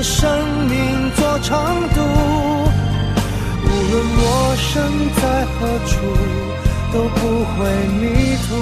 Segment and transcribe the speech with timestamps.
[0.00, 0.30] 用生
[0.66, 2.00] 命做长度。
[3.62, 4.80] 无论我身
[5.14, 5.92] 在何处，
[6.90, 7.68] 都不会
[7.98, 8.56] 迷途。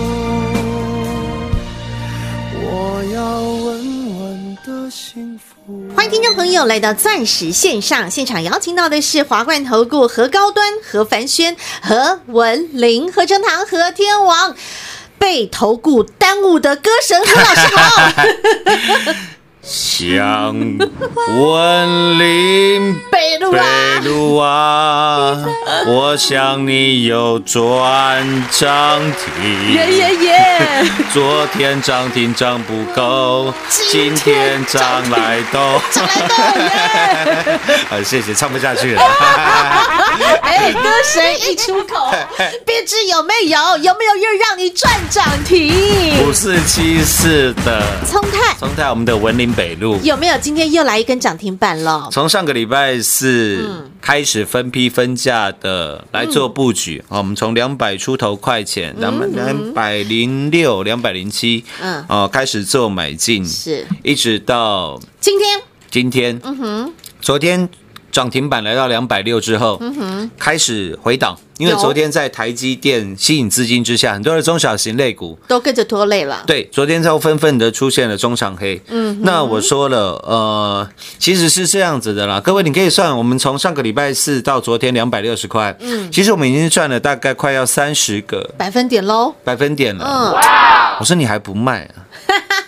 [2.61, 5.95] 我要稳稳的幸福。
[5.95, 14.57] 欢迎听众朋友来到钻石线上现场，邀请到的是华冠投顾何高端、何凡轩、何文林、何成堂、何天王，
[15.21, 18.13] 被投顾耽误的歌神何老师好。
[19.71, 20.55] 想
[21.37, 23.61] 问林 北路啊，
[24.01, 25.45] 北路啊，
[25.87, 29.75] 我想你有转涨停。
[29.75, 30.91] 耶耶耶！
[31.13, 35.79] 昨天涨停涨不够，今今天天涨来都。
[35.91, 37.59] 涨来
[37.91, 39.03] 都谢谢，唱不下去了。
[40.41, 42.11] 哎，歌神一出口，
[42.65, 45.88] 别知有没有，有没有又让你赚涨停？
[46.29, 48.55] 五四七四的聪泰。
[48.59, 49.99] 冲泰，我们的文林北路。
[50.03, 52.07] 有没有今天又来一根涨停板了？
[52.13, 53.91] 从上个礼拜四嗯。
[54.03, 62.05] 开始分批分价的来做布局，啊，我们从两百出头块钱，两百两百零六、两百零七，嗯。
[62.11, 63.87] 哦，开始做买进，是。
[64.03, 66.93] 一直到今天，今天，嗯哼，
[67.23, 67.67] 昨天
[68.19, 69.81] 涨停板来到两百六之后，
[70.37, 76.43] 开始回档，因为昨天在台积电吸引资金之下，很多的中小型类股都跟着拖累了。
[76.45, 78.83] 对，昨天就纷纷的出现了中长黑。
[78.89, 80.89] 嗯，那我说了，呃，
[81.21, 89.33] 其实是这样子的啦，各位你可以算，我们从上个礼拜四到昨天两百六十块，嗯，其实我们已经赚了大概快要三十个百分点喽。
[89.45, 90.05] 百分点了。
[90.05, 90.35] 嗯，
[90.99, 92.03] 我说你还不卖啊？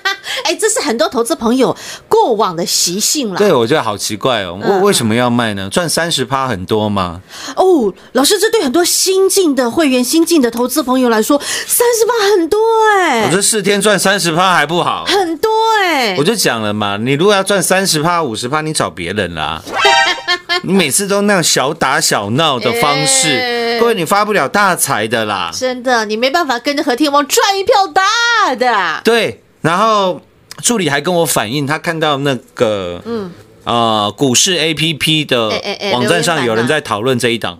[0.51, 1.77] 哎，这是很多投资朋友
[2.09, 3.37] 过往的习性了。
[3.37, 5.69] 对，我觉得好奇怪哦，嗯为为什么要卖呢？
[5.71, 7.21] 赚三十趴很多吗？
[7.55, 12.59] 哦，老师，这对很多新进的会员、新进的投资朋友来说，三十趴很多
[12.99, 15.05] 哎、我这四天赚三十趴还不好？
[15.07, 15.49] 很多
[15.85, 19.63] 哎、我就讲了嘛，你如果要赚三十趴、五十趴，你找别人啦。
[20.63, 25.51] 你每次都那样小打小闹的方式，哎各位你发不了大财的啦。
[25.55, 29.01] 真的，你没办法跟着和天王赚一票大的。
[29.03, 30.21] 对，然后
[30.63, 33.31] 助理还跟我反映，他看到那个嗯。
[33.63, 35.53] 呃，股市 A P P 的
[35.93, 37.53] 网站上有人在讨论这一档，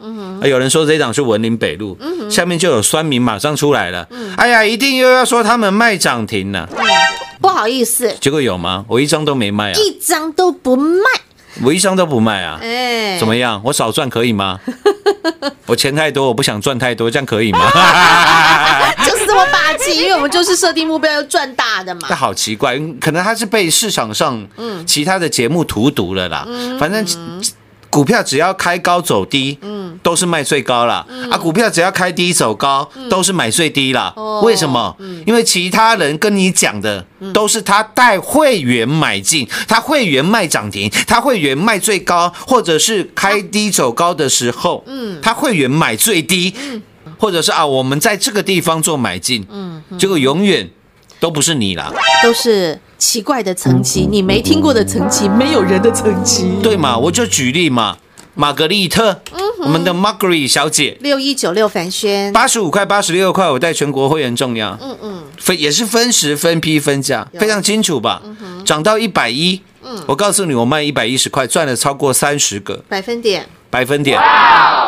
[0.43, 4.09] 啊有人说这一档是文林北路，嗯下面就有酸民马上出来了，
[4.39, 6.67] 哎呀，一定又要说他们卖涨停了，
[7.39, 8.87] 不好意思，结果有吗？
[8.89, 11.05] 我一张都没卖啊，一张都不卖。
[11.63, 13.61] 我一张都不卖啊，哎，怎么样？
[13.65, 14.59] 我少赚可以吗？
[15.67, 17.61] 我钱太多，我不想赚太多，这样可以吗？
[19.05, 19.97] 就是这么霸气？
[19.97, 22.17] 因为我们就是设定目标要赚大的嘛那。
[22.17, 24.47] 好奇怪，可能他是被市场上
[24.87, 26.47] 其他的节目荼毒了啦。
[26.79, 27.05] 反正
[27.89, 31.05] 股票只要开高走低，嗯都是卖最高啦。
[31.29, 34.15] 啊，股票只要开低走高，都是买最低啦。
[34.43, 34.97] 为什么？
[35.27, 46.55] 因为其他人跟你讲的都是他带会员买进，他会员卖涨停，他会员卖最高，或者是开低走高的时候，嗯他会员买最低。
[47.21, 50.69] 或者是啊，我们在这个地方做买进，嗯结果永远
[51.21, 56.51] 都不是你啦，都是奇怪的层级，你没听过的层级，没有人的层级。
[56.63, 56.97] 对嘛？
[56.97, 57.99] 我就举例嘛，
[58.35, 59.21] 玛格丽特，
[59.63, 68.23] 我们的 Margaret 小姐，六一九六凡轩，八十五块、八十六块，我带全国会员重压，嗯嗯，分也是分时、分批、分价，非常清楚吧？
[68.65, 69.61] 涨到一百一，
[70.07, 72.83] 我告诉你，我卖一百一十块，赚了超过三十个。
[72.89, 73.47] 百分点。
[73.69, 74.19] 百分点。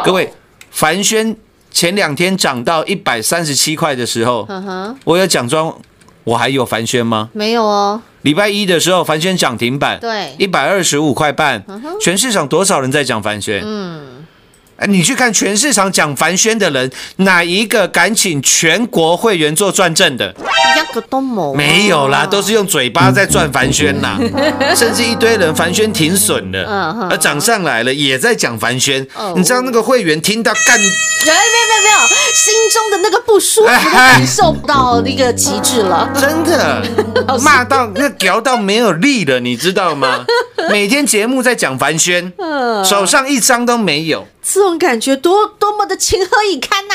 [0.03, 0.33] 各位，
[0.71, 1.37] 凡轩
[1.73, 5.75] 前两天涨到一百三十七块的时候，嗯，我有奖状，
[6.25, 7.31] 我还有凡轩吗？
[7.33, 8.01] 没有哦。
[8.23, 11.65] 礼拜一的时候，凡轩涨停板，对一百二十五块半，
[12.01, 13.63] 全市场多少人在讲凡轩？
[13.65, 14.12] 嗯，哎，
[14.89, 20.35] 你去看全市场讲凡轩的人，哪一个敢请全国会员做转正的？
[20.91, 24.19] 一个都没没有啦，都是用嘴巴在转凡轩啦，
[24.77, 29.33] 甚至一堆人凡轩停损嗯了哼，而涨上来了，也在讲凡轩哦。
[29.37, 31.99] 你知道那个会员听到干，没有没有没有，
[32.35, 36.11] 心中的那个不舒服感受到那个极致了。
[36.21, 36.83] 真的
[37.43, 40.27] 骂到那屌到没有力了，你知道吗？
[40.71, 44.27] 每天节目在讲凡轩，嗯手上一张都没有。
[44.43, 46.95] 这种感觉多多么的情何以堪呐、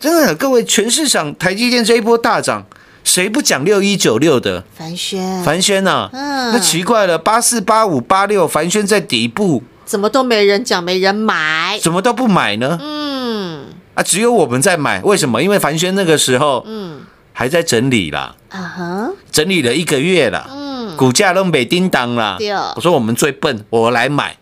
[0.00, 2.66] 真的，各位，全市场台积电这一波大涨，
[3.04, 4.64] 谁不讲六一九六的？
[4.76, 6.52] 凡轩，凡轩呐、嗯。
[6.52, 11.78] 那奇怪了，八四八五八六，凡轩在底部，怎么都没人讲，没人买。
[11.80, 12.78] 怎么都不买呢？
[12.82, 13.66] 嗯。
[13.94, 15.42] 啊，只有我们在买，为什么？
[15.42, 17.00] 因为凡轩那个时候，嗯，
[17.32, 22.36] 还在整理啦，啊哈，整理了一个月啦，嗯，股价都没叮当啦。
[22.38, 22.52] 对。
[22.52, 24.36] 我说我们最笨，我来买，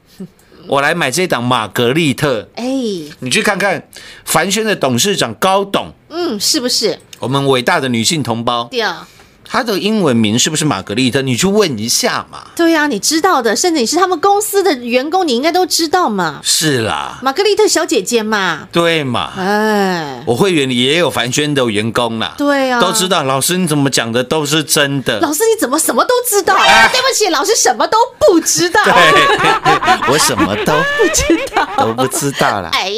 [0.68, 2.48] 我来买这档玛格丽特。
[2.54, 2.64] 哎，
[3.20, 3.88] 你去看看
[4.24, 6.98] 凡轩的董事长高董，嗯，是不是？
[7.18, 9.08] 我们伟大的女性同胞，对啊，
[9.48, 11.22] 她的英文名是不是玛格丽特？
[11.22, 12.40] 你去问一下嘛。
[12.56, 16.40] 对呀、你知道的，甚至你是他们公司的员工，你应该都知道嘛。
[16.42, 19.32] 是啦，玛格丽特小姐姐嘛，对嘛。
[19.36, 23.22] 哎，我会员里也有凡轩的员工啦，对啊都知道。
[23.22, 25.20] 老师你怎么讲的都是真的。
[25.20, 26.54] 老师你怎么什么都知道？
[26.54, 28.82] 哎对不起，老师什么都不知道。
[28.84, 28.92] 对，
[30.10, 31.24] 我什么都不知
[31.54, 32.70] 道，都不知道啦。
[32.72, 32.90] 哎，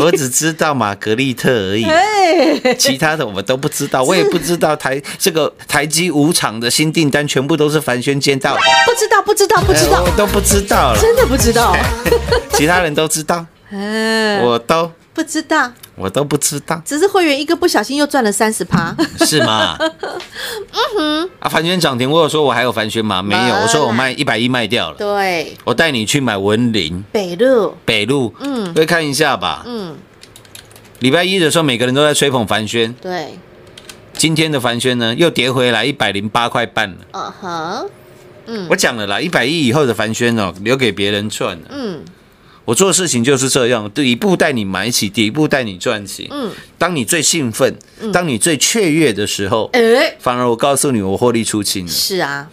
[0.00, 4.02] 我只知道玛格丽特而已，哎，其他的我们都不知道。
[4.02, 10.04] 我也不知道台这个台积五厂的新订单全部都是凡轩接到的，不知道，不知道，不知道。
[10.04, 10.98] 哎我，都不知道了。
[11.00, 11.76] 真的不知道。
[12.54, 14.88] 其他人都知道，嗯，我都。
[15.12, 18.94] 不知道，我都不知道，只是会员一个不小心又赚了三十趴。
[19.26, 19.76] 是吗？
[19.80, 23.20] 嗯哼，啊，凡轩涨停，我有说我还有凡轩吗？
[23.20, 24.96] 没有，我说我卖一百一卖掉了。
[24.96, 27.04] 对，我带你去买文林。
[27.10, 28.64] 北路，北路，嗯。
[28.66, 29.64] 嗯，会看一下吧。
[29.66, 29.96] 嗯，
[31.00, 33.36] 礼拜一的时候，每个人都在吹捧凡轩，对，
[34.24, 36.96] 今天的凡轩呢又跌回来一百零八块半了。
[37.12, 37.90] 嗯哼，
[38.46, 38.66] 嗯。
[38.70, 41.64] 我讲了啦，一百亿以后的凡轩哦，留给别人赚了。
[41.68, 42.02] 嗯。
[42.64, 46.26] 我做事情就是这样，底部带你买起，底部带你赚起。
[46.30, 47.76] 嗯，当你最兴奋，
[48.14, 51.92] 当你最雀跃的时候，哎，反而我告诉你，我获利出清了。
[51.92, 52.48] 是啊，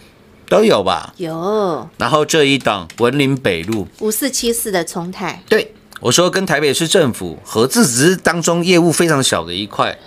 [0.50, 1.14] 都有吧？
[1.16, 1.90] 有。
[1.98, 9.98] 然后这一档文林北路，五四七四的聪泰，对我说跟台北市政府合资，只是当中业务非常小的一块，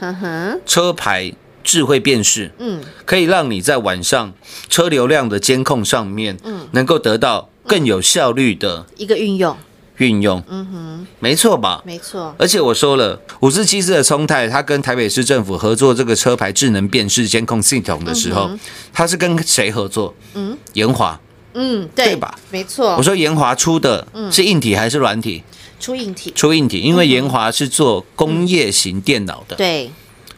[0.66, 1.32] 车牌
[1.64, 4.32] 智慧辨识，嗯，可以让你在晚上
[4.68, 9.56] 车流量的监控上面，嗯，能够得到更有效率的一个运用，
[9.96, 11.82] 运用，嗯哼，没错吧？
[11.84, 18.50] 没错，而且我说了，五十七四的聪泰，他跟台北市政府合作这个车牌智能辨识监控系统的时候，
[18.92, 20.14] 它是跟谁合作？
[20.34, 21.18] 嗯，延华。
[21.56, 22.34] 嗯，对对吧？
[22.50, 25.42] 没错，我说延华出的是硬体还是软体？
[25.78, 29.90] 出硬体，出硬体，因为延华是做工业型电脑的，对，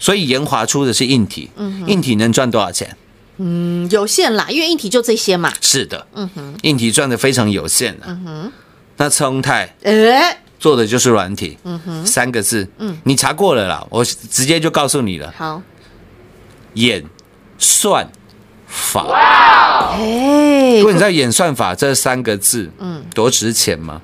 [0.06, 1.50] 所以延华出的是硬体。
[1.88, 2.96] 硬体能赚多少钱？
[3.38, 6.54] 嗯，有限啦，因为硬体就这些嘛，是的，嗯哼。
[6.62, 8.06] 硬体赚的非常有限的。
[8.06, 8.52] 嗯哼。
[8.98, 12.06] 那聪泰哎，做的就是软体，嗯哼。
[12.06, 12.96] 三个字，嗯。
[13.02, 15.60] 你查过了啦，我直接就告诉你了，好，
[16.74, 17.04] 演
[17.58, 18.08] 算
[18.68, 19.08] 法。
[19.98, 24.00] 哎如，果你知道演算法这三个字，嗯，多值钱吗？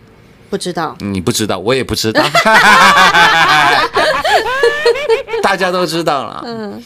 [0.51, 2.21] 不知道，你不知道，我也不知道，
[5.43, 6.43] 大家都知道了。
[6.45, 6.83] 嗯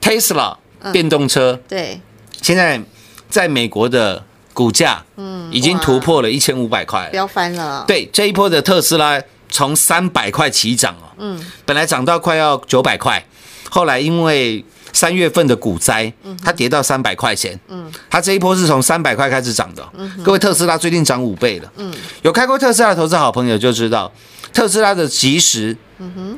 [0.00, 0.56] ，Tesla
[0.92, 1.58] 电动车。
[1.68, 2.00] 对，
[2.42, 2.80] 现在
[3.28, 7.10] 在美国的股价，嗯，已经突破了一千五百块了。
[7.10, 13.24] 飙翻了，对，这一波的特斯拉从三百块起涨哦，嗯，本来涨到快要九百块，
[13.70, 16.12] 后来因为三月份的股灾，
[16.44, 24.10] 它跌到三百块钱，嗯，它这一波是从三百块开始涨的嗯、各位特斯拉最近涨五倍了，嗯，有开过特斯拉的投资好朋友就知道，
[24.52, 25.76] 特斯拉的即时，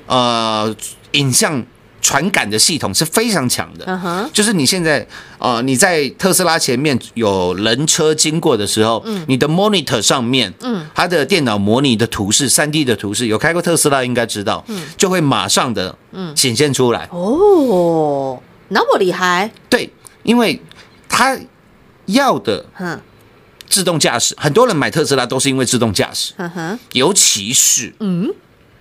[0.06, 0.74] 呃，
[1.12, 1.64] 影像
[2.02, 5.06] 传感的系统是非常强的，嗯哼，就是你现在
[5.38, 15.96] 呃你在特斯拉前面有人车经过的时候，你的 monitor 上面，嗯，它的电脑模拟的图示、三 D 的图示，有开过特斯拉应该知道，嗯，就会马上的
[16.34, 17.06] 显现出来。
[17.12, 20.60] 哦，那么厉害，对，因为
[21.08, 21.38] 它
[22.06, 22.98] 要的哼
[23.70, 26.34] 自动驾驶，很多人买特斯拉都是因为自动驾驶，
[26.92, 28.28] 尤其是嗯，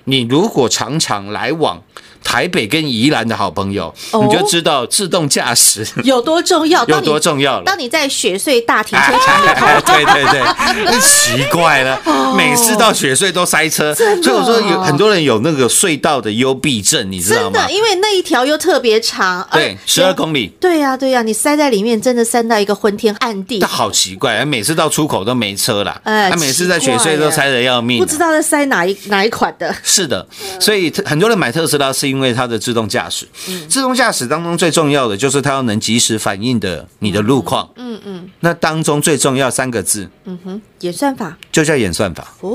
[0.04, 1.82] 你如果常常来往
[2.24, 6.86] 台北跟宜兰的好朋友，哦你就知道自动驾驶 有多重要？
[6.88, 7.64] 有多重要了。
[7.66, 10.42] 当你在雪隧大停车场里 头，对对对，
[10.86, 12.00] 那奇怪了，
[12.36, 17.72] 每次到雪隧都塞车，哦所以我说有很多人有那个隧道的幽闭症，你知道吗真的，？
[17.72, 20.52] 因为那一条又特别长，对而，十二公里。
[20.60, 28.06] 对呀、对呀、你塞在里面，真的塞到一个昏天暗地但，好奇怪，每次到出口都没车啦，哎他每次在雪隧都塞得要命啊。
[28.06, 29.74] 不知道在塞哪一哪一款的。
[29.84, 30.26] 是的，
[30.60, 33.28] 所以很多人买特斯拉是因为它的自动驾驶。
[33.48, 33.68] 嗯。
[33.70, 37.70] 自动驾驶当中最重要的就是它要能及时反映的你的路况。
[37.76, 38.30] 嗯嗯。
[38.42, 40.10] 那当中最重要三个字。
[40.26, 41.38] 嗯哼演算法。
[41.52, 42.34] 就叫演算法。
[42.42, 42.50] 哦，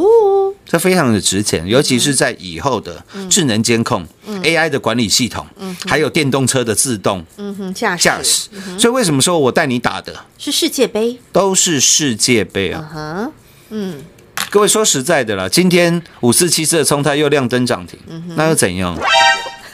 [0.64, 4.06] 这非常的值钱，尤其是在以后的智能监控、
[4.42, 5.46] AI 的管理系统，
[5.86, 8.02] 还有电动车的自动嗯哼，驾驶。
[8.02, 8.48] 驾驶。
[8.78, 10.24] 所以为什么说我带你打的？
[10.38, 12.90] 是世界杯，都是世界杯啊？
[12.94, 13.32] 嗯
[13.70, 14.02] 哼，
[14.50, 17.98] 各位说实在的啦，今天五四七四的冲泰又亮灯涨停，
[18.36, 18.96] 那又怎样？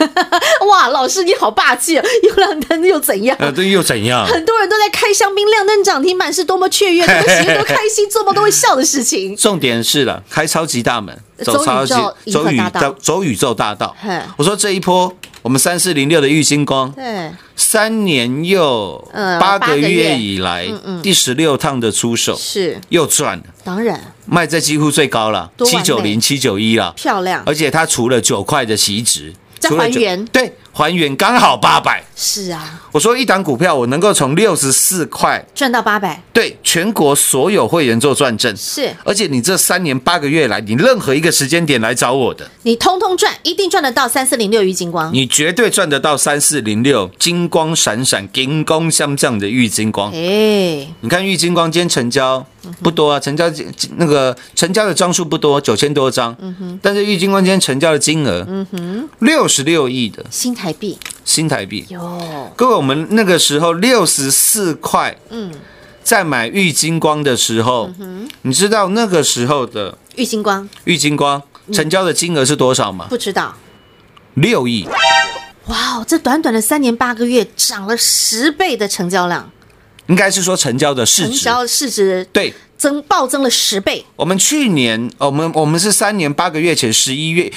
[0.69, 3.37] 哇，老师你好霸气，哦，又亮灯又怎样？
[3.41, 4.27] 呃，这又怎样？
[4.27, 9.37] 很多人都在开香槟亮灯涨停板，是多么雀跃、多么喜悦、多开心、做梦都会笑的事情。
[9.37, 11.93] 重点是了，开超级大门，走超级
[12.31, 12.93] 走宇宙大道。
[13.01, 13.97] 走宇宙大道。
[14.37, 20.67] 我说这一波，我们三四零六的玉星光，对，三年又嗯八个月月以来
[21.03, 22.81] 第十六趟的出手，是。
[22.89, 24.01] 又赚了，当然。
[24.27, 30.25] 卖在几乎最高了，七九零、七九一了，漂亮，而且它除了九块的席值，再除了九还原。
[30.27, 32.05] 对，还原刚好八百。
[32.15, 38.95] 是啊，我说一档股票我能够从六十四块赚到八百，对全国所有会员做转正，是。
[39.05, 45.11] 而且你这三年八个月来，你任何一个时间点来找我的，你通通赚，一定赚得到三四零六玉金光。
[45.15, 50.13] 你绝对赚得到三四零六金光闪闪、金光相降的玉金光。
[50.13, 52.45] 哎，你看玉金光今天成交
[52.83, 53.51] 不多啊，成交
[53.97, 56.37] 那个成交的张数不多，九千多张。
[56.41, 56.79] 嗯哼。
[56.83, 59.09] 但是玉金光今天成交的金额，嗯哼。
[59.21, 60.23] 六十六亿的。
[60.31, 61.87] 新台币新台币。
[61.89, 65.51] 哟，各位，我们那个时候六十四块，嗯，
[66.03, 67.91] 在买玉金光的时候，
[68.43, 73.07] 你知道那个时候的玉金光玉金光成交的金额是多少吗？
[73.09, 73.55] 不知道。
[74.35, 74.87] 六亿。
[75.69, 79.51] 哇哦，这短短的三年八个月涨了十倍的成交量，
[80.09, 81.29] 应该是说成交的市值。
[81.31, 84.05] 成交市值对，增暴增了十倍。
[84.17, 87.51] 我们去年，呃我们我们是三年八个月前十一月，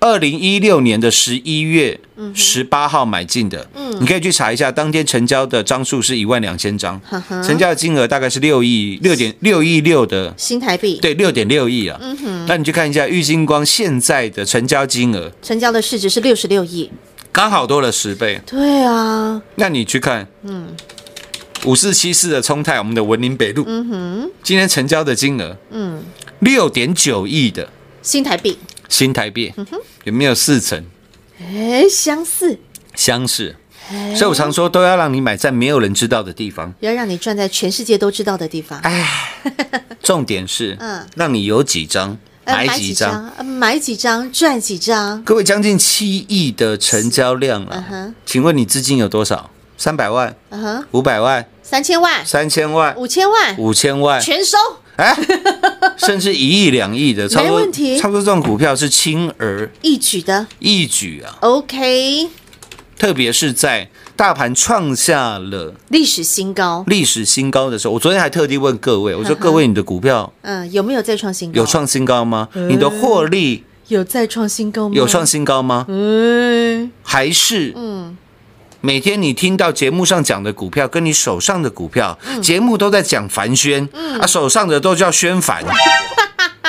[0.00, 2.00] 二零一六年的十一月
[2.34, 3.68] 十八号买进的。
[3.74, 10.98] 嗯，你可以去查一下，当天成交的张数是一万两千张，成交的金额大概是六亿六点六亿六的，新台币。
[11.00, 11.98] 对，六点六亿啊。
[12.00, 16.90] 嗯哼，那你去看一下玉金光现在的成交金额，成交的市值是六十六亿。
[17.30, 18.40] 刚好多了十倍。
[18.46, 20.68] 对啊，那你去看，嗯，
[21.66, 26.02] 五四七四的冲泰，我们的文林北路，嗯哼，今天成交的金额，嗯，
[26.38, 27.68] 六点九亿的。
[28.02, 28.56] 新台币，
[28.88, 29.52] 新台币，
[30.04, 30.84] 有没有四成
[31.40, 32.58] 哎，相似，
[32.94, 33.56] 相似？
[34.14, 36.72] 所以我常说，都要让你买在没有人知道的地方。
[36.80, 38.78] 要让你赚在全世界都知道的地方。
[38.80, 39.34] 哎，
[40.02, 41.04] 重点是，嗯。
[41.16, 42.16] 让你有几张？
[42.44, 44.30] 呃买几张。，呃买几张？
[44.30, 45.22] 赚几张。
[45.24, 49.50] 各位，将近七亿的成交量了，请问你资金有多少？
[49.76, 50.36] 三百万、
[50.90, 54.58] 五百万、三千万、三千万、五千万，五千万，全收。
[55.00, 55.16] 哎，
[55.96, 62.28] 甚至一亿、两亿的，差不多没问题差不多这种股票是轻而易举的易举啊，，OK，
[62.98, 66.84] 特别是在大盘创下了历史新高。
[66.86, 71.56] 历史新高的时候，我昨天还特地问各位，我说各位，你的股票嗯，有没有再创新高？
[71.56, 72.48] 有创新高吗？
[72.68, 74.94] 你的获利有再创新高吗？
[74.94, 75.86] 有创新高吗？
[75.88, 78.16] 嗯，还是嗯
[78.82, 82.40] 每天你听到节目上讲的股票，跟你手上的股票，嗯。
[82.40, 83.86] 节目都在讲凡轩，
[84.18, 85.62] 啊，手上的都叫宣凡，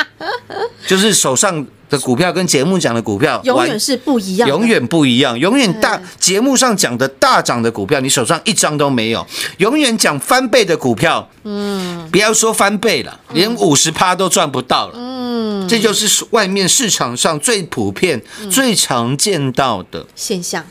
[0.86, 9.26] 就是手上的股票跟节目讲的股票永远是不一样，永远不一样，永远大节目上讲的大涨的股票，你手上一张都没有；
[9.60, 14.94] 永远讲翻倍的股票，嗯，不要说翻倍了，连五十趴都赚不到了。
[14.98, 20.66] 嗯，这就是外面市场上最普遍、最常见到的现象。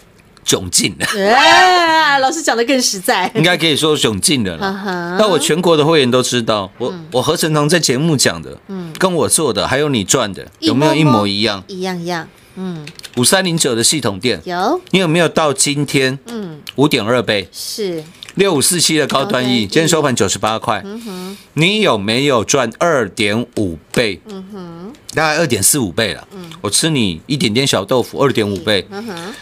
[0.51, 1.07] 窘境了。
[1.17, 3.31] 哎，老师讲的更实在。
[3.37, 5.17] 应该可以说窘境的了。
[5.19, 11.63] 那我全国的会员都知道，我我何成堂在节目讲的，嗯跟我做的，还有你赚的，有没有一模一样？
[11.69, 12.27] 一样一样，
[12.57, 12.85] 嗯，
[13.17, 16.19] 五三零九的系统店，有，你有没有到今天？
[16.27, 18.03] 嗯，五点二倍，是
[18.35, 20.83] 六五四七的高端 E 疫，今天收盘九十八块。
[20.85, 24.21] 嗯哼你有没有赚二点五倍？
[24.27, 26.27] 嗯哼，大概二点四五倍了。
[26.33, 28.87] 嗯我吃你一点点小豆腐，二点五倍。
[28.91, 29.35] 嗯哼，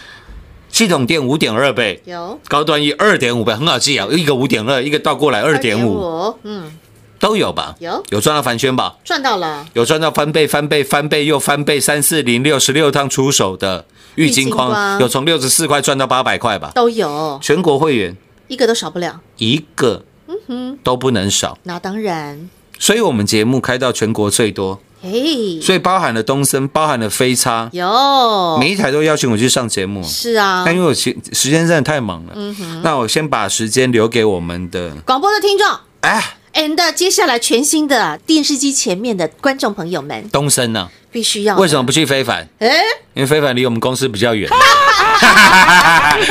[0.79, 2.39] 系统店五点二倍，有。
[2.47, 6.71] 高端一二点五倍，很好记啊，一个五点二，一个倒过来二点五，嗯，
[7.19, 7.75] 都有吧？
[7.81, 8.01] 有。
[8.11, 8.95] 有赚到凡轩吧？
[9.03, 15.01] 赚到了，有赚到翻倍、翻倍、翻倍又翻倍，三四零六十六趟出手的玉金框，光。
[15.01, 16.71] 有从六十四块赚到八百块吧？
[16.77, 18.17] 都有，全国会员。
[18.47, 19.21] 一个都少不了。
[19.39, 20.79] 一个嗯哼。
[20.85, 30.03] 都不能少，那当然，所以我们节目开到全国最多，嘿，所以包含了东升，包含了飞叉，有，每一台都邀请我去上节目。
[30.03, 30.63] 是啊。
[30.67, 32.83] 但，因为我时时间真的太忙了，嗯哼。
[32.83, 35.67] 那我先把时间留给我们的广播的听众。
[36.01, 42.49] 哎，and 接下来全新的电视机前面的观众朋友们，东升呢、必须要为什么不去非凡？
[42.59, 42.69] 哎，
[43.15, 44.51] 因为非凡离我们公司比较远。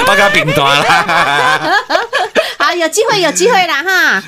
[0.08, 0.84] 我给他饼端了。
[2.78, 4.24] 好，有机会，有机会啦哈！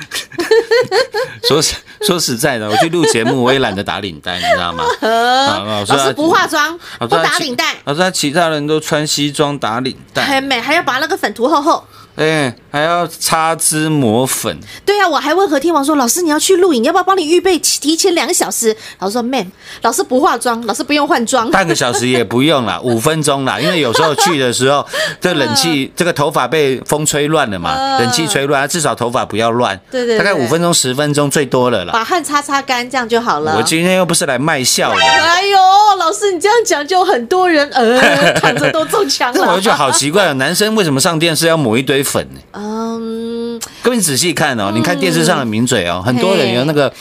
[1.48, 4.84] 说实说实在的，我去录节目， 我也懒得打领带，你知道吗？
[5.00, 11.84] 啊老师不化妆，不打领带，老师，其他人都穿西装打领带，很美，还要把那个粉涂厚厚。
[12.16, 14.58] 哎，还要擦脂抹粉。
[14.84, 19.50] 对啊，我还问何天王说：“老师，你要去录影，要不要帮你预备提前两个小时？”老师说：“Man，
[19.82, 21.50] 老师不化妆，老师不用换装。
[21.50, 24.86] 半个小时也不用啦， 五分钟啦，因为有时候去的时候，
[25.20, 29.78] 这冷气这个头发被风吹乱了嘛，嗯冷气吹乱，至少头发不要乱。
[29.90, 31.92] 对对对大概五分钟十分钟最多了啦。
[31.92, 33.56] 把汗擦擦干，这样就好了。
[33.56, 35.58] 我今天又不是来卖笑的，哎呦，
[35.98, 39.34] 老师，你这样讲就很多人呃躺着都中枪了。
[39.40, 42.26] 这我就觉得好奇怪哦，男生为什么上电视要抹一堆粉。
[42.34, 42.40] 呢？
[42.52, 46.92] 嗯，各位仔细看哦，你看电视上的名嘴哦，很多人有那个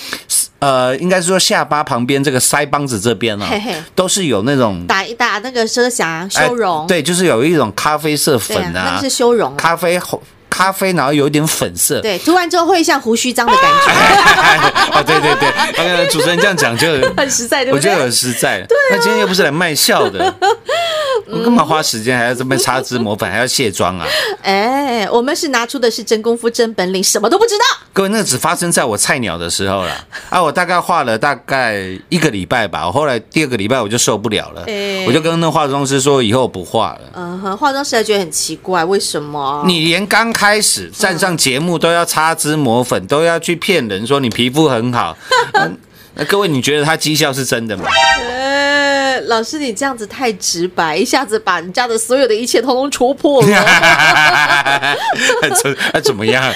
[0.59, 9.55] 呃，应该是说下巴旁边这个腮帮子这边哦嘿嘿，都是有那种打一打那个遮瑕哎修容，对，就是有一种咖啡色粉啊那是，修容啊。
[9.57, 10.21] 咖啡红
[10.59, 12.01] 咖啡，然后有一点粉色。
[12.01, 13.91] 对，涂完之后会像胡须章的感觉，
[14.99, 17.89] 哦，对对对，那个主持人这样讲就 很实在，对不对？
[17.89, 18.65] 我觉得很实在。
[18.91, 20.35] 那今天又不是来卖笑的，
[21.31, 24.05] 我干嘛花时间还要这边擦脂抹粉，还要卸妆啊？
[24.43, 27.63] 哎，我们是拿出的是真功夫、真本领，什么都不知道。
[27.93, 30.05] 各位，那只发生在我菜鸟的时候了。
[30.29, 31.77] 啊，我大概画了大概
[32.09, 37.01] 一个礼拜吧，我后来第二个礼拜我就受不了了，哎我就跟那化妆师说以后我不画了。
[37.15, 39.63] 嗯哼，化妆师还觉得很奇怪，为什么？
[39.65, 45.17] 你连刚开始站上节目都要擦脂抹粉，都要去骗人说你皮肤很好。
[45.53, 45.77] 嗯
[46.15, 47.83] 那各位，你觉得他绩效是真的吗？
[49.19, 53.47] 呃，老师，你这样子太直白，一下子把人家的所有的一切通通戳破了。
[55.61, 56.43] 怎那怎么样？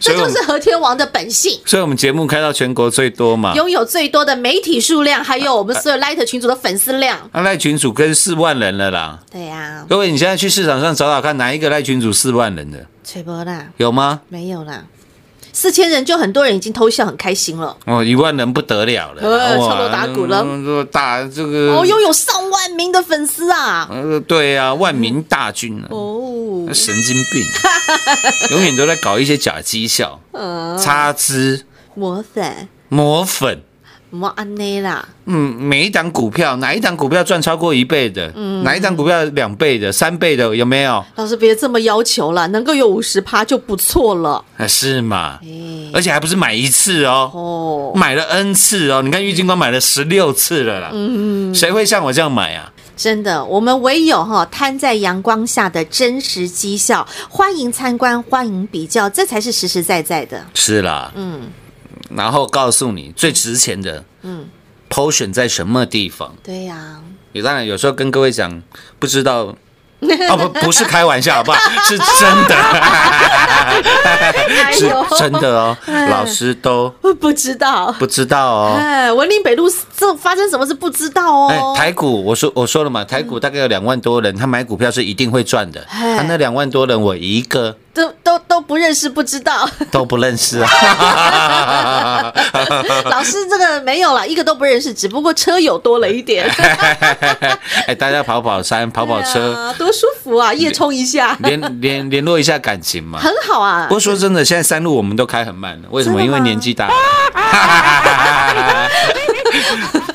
[0.00, 3.54] 这就是和天王的本性，所以我们节目开到全国最多嘛。
[3.54, 7.30] 拥有最多的媒体数量，还有我们所有 Light 群组的粉丝量。
[7.32, 9.18] 那赖群主跟四万人了啦。
[9.30, 14.20] 对呀、各位，你现在去市场上找找看，哪一个赖群主四万人的吹波啦，有吗？
[14.28, 14.84] 没有啦。
[15.52, 17.76] 四千人就很多人已经偷笑，很开心了。
[17.84, 19.22] 哦，一万人不得了了，
[19.58, 23.88] 敲锣打鼓了嗯这大这个哦，拥有上万名的粉丝啊！
[23.90, 25.88] 呃，对啊，万民大军啊。
[25.90, 27.44] 哦，那神经病，
[28.50, 30.20] 永远都在搞一些假绩效、
[30.78, 33.62] 擦资、抹粉抹粉。
[34.10, 38.32] 磨安内啦，嗯，每一档股票，哪一档股票赚超过一倍的？
[38.34, 41.04] 嗯哪一档股票两倍的、三倍的，有没有？
[41.14, 44.44] 老师别这么要求了，能够有五十趴就不错了。
[44.56, 45.38] 啊，是嘛？
[45.42, 49.00] 哎，而且还不是买一次哦，哦，买了 N 次哦。
[49.02, 52.72] 你看郁金光买了十六次了啦，嗯谁会像我这样买啊？
[52.96, 60.44] 真的，我们唯有哈摊在阳光下的真实绩效，欢迎参观，欢迎比较，这才是实实在在的。
[60.52, 61.40] 是啦，嗯，
[62.14, 64.46] 然后告诉你最值钱的，嗯
[64.88, 66.34] ，potion 在什么地方？
[66.42, 67.00] 对呀、
[67.32, 68.62] 你当然有时候跟各位讲，
[68.98, 69.54] 不知道。
[70.30, 71.58] 哦不，不是开玩笑，好不好？
[71.84, 72.56] 是真的，
[74.72, 75.76] 是真的哦。
[76.08, 76.88] 老师都
[77.20, 77.92] 不知道。
[77.98, 78.76] 不知道哦。
[78.78, 85.82] 哎，文林北路这发生什么事不知道哦哎哦。，台股，我说我说了嘛，台股大概有两万多人，他买股票是一定会赚的。
[85.90, 89.68] 哎他那两万多人，我一个都都都不认识，不知道。
[89.90, 90.70] 都不认识啊。
[93.10, 96.48] 老师这个没有了，一个都不认识，只不过车友多了一点。
[97.86, 100.52] 哎，大家跑跑山、跑跑车，啊，多舒服啊！
[100.52, 103.18] 夜冲一下，联联联络一下感情嘛。
[103.18, 103.94] 很好啊不。
[103.94, 106.22] 过说真的，现在山路我们都开很慢了，为什么？
[106.22, 106.94] 因为年纪大了。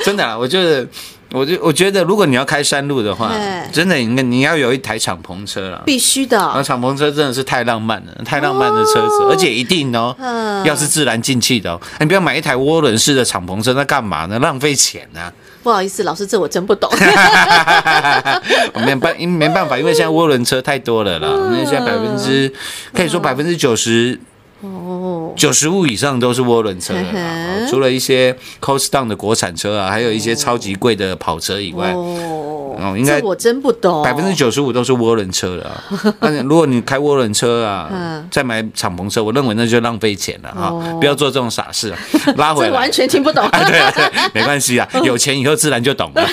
[0.03, 0.85] 真的啊，我觉得，
[1.31, 5.81] 我就我觉得，如果你要开山路的话哎，真的，你你要有一台敞篷车了。
[5.85, 14.39] 必须然后的，敞篷车真的是太浪漫了，太浪漫的车子，而且一定哦，嗯要是自然进气的哦，你不要买一台涡轮式的敞篷车，那干嘛呢？
[14.39, 15.33] 浪费钱啊！
[15.63, 16.89] 不好意思，老师，这我真不懂。
[18.85, 22.53] 没办，因没办法，因为现在涡轮车太多了啦，嗯因为现在百分之
[22.93, 24.19] 可以说百分之九十。
[24.65, 34.03] 哦，九十五以上都是涡轮车了除了一些 cost down 的国产车啊，还有一些超级贵的跑车以外，哦哦应该我真不懂。
[34.03, 35.83] 百分之九十五都是涡轮车了啊。
[36.21, 41.99] 那如果你开涡轮车啊嗯，再买敞篷车，我认为那就浪费钱了哈哦，不要做这种傻事啊，
[42.37, 42.91] 拉回来完。
[42.91, 43.45] 全听不懂。
[43.47, 46.25] 啊，对啊，对，没关系啊， 有钱以后自然就懂了。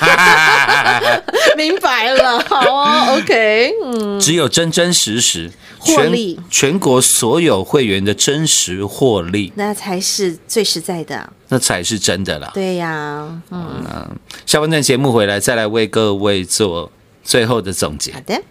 [1.56, 11.32] 明白了，好哦，OK，嗯，只有真真实实，获利全全国所有会员的真实获利，那才是最实在的。
[11.52, 12.50] 那才是真的啦。
[12.54, 14.08] 对呀，嗯，
[14.46, 16.90] 下半段节目回来，再来为各位做
[17.22, 18.20] 最后的总结好。
[18.20, 18.32] 的。
[18.32, 18.42] 快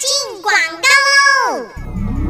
[0.00, 0.88] 进广告
[1.54, 1.64] 喽！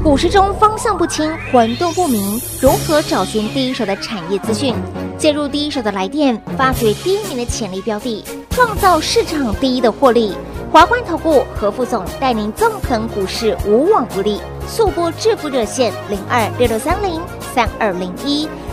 [0.04, 4.74] 股市中方向不清、混沌不明，如何找寻第一手的产业资讯？
[5.16, 10.36] 介入第一手的来电，发掘第一名的潜力标的，创造市场第一的获利。
[10.70, 14.38] 华冠投顾何副总带领纵横股市，无往不利。
[14.68, 17.22] 速播致富热线零二六六三零
[17.54, 18.46] 三二零一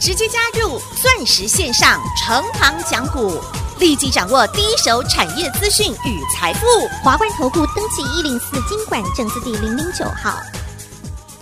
[0.00, 3.38] 直接加入钻石线上成行讲股，
[3.78, 6.66] 立即掌握第一手产业资讯与财富。
[7.04, 10.40] 华冠投顾登记一零四经管证字第零零九号。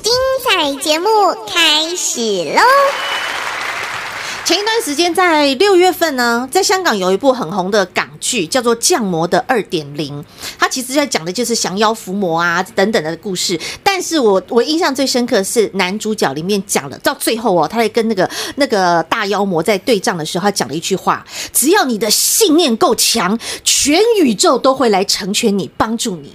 [0.03, 0.13] 精
[0.45, 1.09] 彩节目
[1.47, 2.21] 开始
[2.53, 3.18] 喽！
[4.49, 10.23] 前一段时间在六月份呢，在香港有一部很红的港剧，叫做《降魔的二点零》，
[10.59, 13.61] 它其实在讲的就是降妖伏魔啊等等的故事。
[13.83, 26.35] 但是我我印象最深刻是男主角里面讲了，到最后哦，他在跟那个那个大妖魔在对仗的时候，他讲了一句话：只要你的信念够强，全宇宙都会来成全你，帮助你。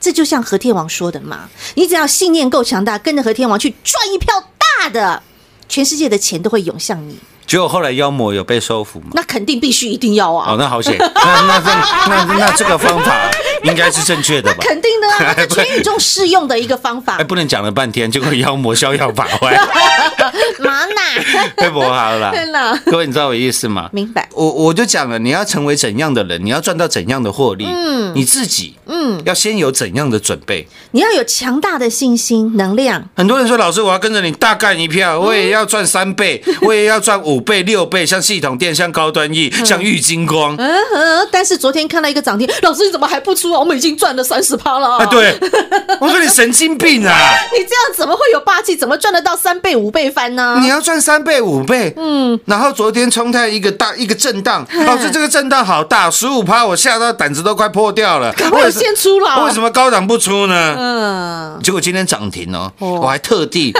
[0.00, 4.42] 这就像和天王说的嘛，你只要信念够强大，跟着和天王去赚一票
[4.80, 5.22] 大的，
[5.68, 7.18] 全世界的钱都会涌向你。
[7.52, 9.08] 结果后来妖魔有被收服吗？
[9.12, 11.06] 那肯定必须一定要啊，哦，那好险，那
[11.42, 13.30] 那那那那这个方法
[13.64, 14.64] 应该是正确的吧？
[14.66, 17.24] 肯定的啊， 这全宇宙适用的一个方法哎，。
[17.24, 19.54] 不能讲了半天，结果妖魔逍遥法外，
[20.60, 22.74] 妈呐，太不好了天哪！
[22.86, 23.90] 各位，你知道我意思吗？
[23.92, 24.26] 明白？
[24.32, 30.66] 我我就讲了，你要成为怎样的人，你要赚到怎样的获利，嗯你自己嗯，要先有怎样的准备。
[30.92, 33.10] 你要有强大的信心、能量。
[33.14, 40.56] 很多人说，老师，我要跟着你大干一票，我也要赚三倍，我也要赚五倍、六倍，像系统电、像高端 E、像玉金光。
[40.56, 43.58] 嗯哼，但是昨天看到一个涨停，老师你怎么还不出啊？
[43.58, 44.96] 我们已经赚了三十趴了。
[44.98, 45.36] 啊，，对，
[46.00, 47.14] 我说你神经病啊！
[47.52, 48.76] 你这样怎么会有霸气？
[48.76, 50.58] 怎么赚得到三倍、五倍翻呢？
[50.60, 58.32] 你要赚三倍、五倍，嗯，然后昨天冲太一个大一个震荡，老师这个震荡好大，十五趴，我吓到胆子都快破掉了。
[58.32, 59.44] 赶快为什先出了。
[59.44, 60.76] 为什么高档不出呢？
[60.78, 63.72] 嗯，结果今天涨停哦，哦我还特地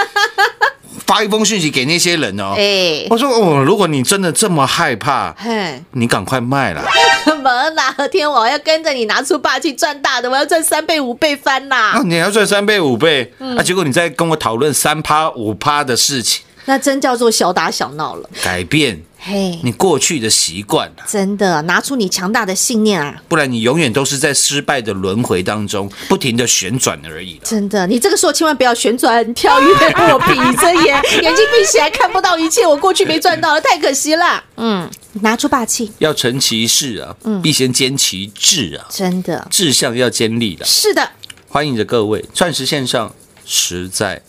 [1.12, 6.82] 发一封讯息给那些人哦，哎，我说哦，如果你真的这么害怕，嘿，你赶快卖了。
[7.26, 7.94] 怎么啦？
[8.10, 11.90] 天王要跟着你拿出霸气赚大的，我要赚三倍、五倍翻啦！
[11.90, 18.30] 啊，你还要赚三倍五倍，啊，结果你在跟我讨论三趴五趴的事情，那真叫做小打小闹了。
[18.42, 23.22] 改变嘿，你过去的习惯啊，真的拿出你强大的信念啊！
[23.28, 27.40] 不然你永远都是在失败的轮回当中不停的旋转而已。
[27.44, 29.68] 真的，你这个时候千万不要旋转跳跃，
[30.12, 34.42] 我闭着眼，眼睛闭起来看不到一切，我过去没赚到了，太可惜了。
[34.56, 40.64] 嗯，拿出霸气，要成其事啊，必先兼其志啊，真的志向要坚立的。
[40.64, 41.08] 是的。
[41.46, 43.14] 欢迎着各位，钻石线上
[43.46, 44.20] 实在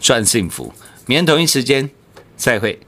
[0.00, 0.72] 赚幸福。
[1.04, 1.90] 明天同一时间
[2.38, 2.80] 再会。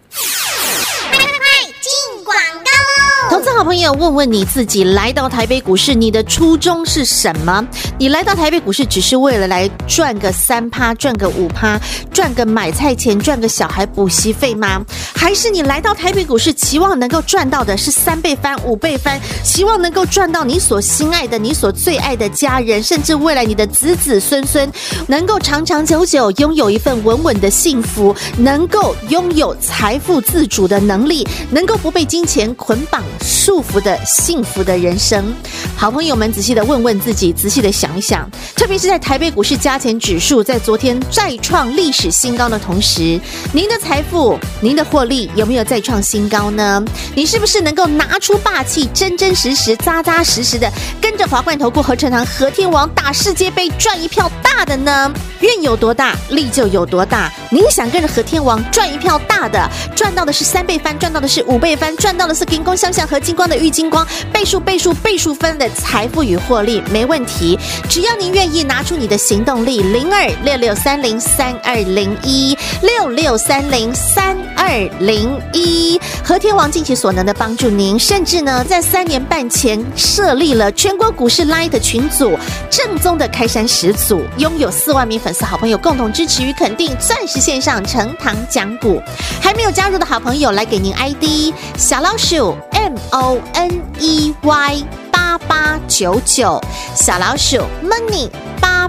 [3.57, 7.67] 好朋友，问问你自己，来到台北股市，你的初衷是什么？
[7.99, 11.81] 你来到台北股市，只是为了来赚个三趴，赚个五趴，
[12.13, 14.85] 赚个买菜钱，赚个小孩补习费吗？
[15.15, 24.71] 还是你来到台北股市，期望能够赚到的是三倍翻、五倍翻，希望能够赚到你所心爱的、你所最爱的家人，甚至未来你的子子孙孙，
[25.07, 33.03] 能够长长久久拥有一份稳稳的幸福，能够拥有财富自主的能力，能够不被金钱捆绑
[33.47, 35.33] 束缚的幸福的人生。
[35.77, 43.21] 好朋友们，仔细的问问自己，仔细的想一想，特别是在台北股市加权指数在昨天再创历史新高的同时，
[43.53, 46.85] 您的财富、您的获利有没有再创新高呢？
[47.15, 50.69] 你是不是能够拿出霸气，真真实实、扎扎实实的
[51.01, 55.15] 跟着华冠投顾合成堂和天王打世界杯赚一票大的呢？
[55.39, 57.33] 愿有多大，力就有多大。
[57.57, 67.59] 您想跟着和天王赚一票大的，赚到的是三倍翻，赚到的是五倍翻，赚到的是金光相向和金光的玉金光，倍数倍数倍数分的财富与获利，没问题。
[67.89, 74.69] 只要您愿意拿出你的行动力，零二六六三零三二零一六六三零三二
[75.01, 82.39] 零一，和天王尽其所能的帮助您，甚至呢，在三年半前设立了全国股市 Light 群组，
[82.69, 89.01] 正宗的开山始祖，拥有四万名粉丝好朋友共同支持与肯定，钻石线上呈堂讲股。
[89.41, 96.61] 还没有加入的好朋友，来给您 ID 小老鼠 M O N E Y 八八九九，
[96.97, 98.29] 小老鼠 Money。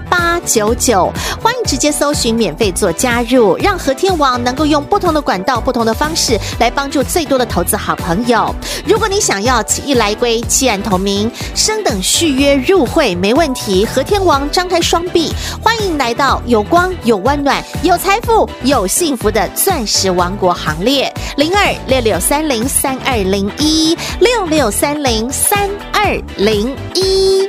[0.00, 8.54] 八九九，欢迎直接搜寻免费做加入，让和天王能够用不同的管道、不同的方式来帮助最多的投资好朋友。
[8.86, 13.84] 如果你想要起义来归、弃暗投明、升等续约入会，没问题。
[13.84, 15.32] 和天王张开双臂，
[15.62, 21.12] 欢迎来到有光、有温暖、有财富、有幸福的钻石王国行列。
[21.36, 27.48] 零二六六三零三二零一六六三零三二零一。